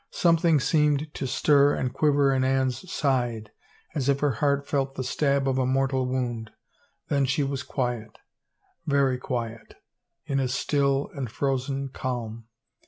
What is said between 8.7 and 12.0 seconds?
very quiet, in a still and frozen